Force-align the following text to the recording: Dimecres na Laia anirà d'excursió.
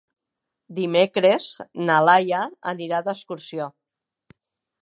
Dimecres 0.79 1.51
na 1.91 1.99
Laia 2.07 2.41
anirà 2.75 3.03
d'excursió. 3.09 3.73